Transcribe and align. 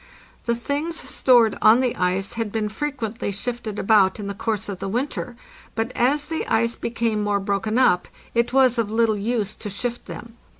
The 0.45 0.55
things 0.55 0.95
stored 0.99 1.55
on 1.61 1.79
the 1.79 1.95
ice 1.95 2.33
had 2.33 2.51
been 2.51 2.69
frequently 2.69 3.31
shifted 3.31 3.77
about 3.77 4.19
in 4.19 4.25
the 4.25 4.33
course 4.33 4.67
of 4.67 4.79
the 4.79 4.87
winter, 4.89 5.35
but 5.75 5.91
as 5.95 6.25
the 6.25 6.43
ice 6.47 6.75
became 6.75 7.21
more 7.21 7.39
broken 7.39 7.77
up, 7.77 8.07
it 8.33 8.51
was 8.51 8.79
of 8.79 8.89
little 8.89 9.15
use 9.15 9.53
to 9.53 9.69
shift 9.69 10.07
them. 10.07 10.37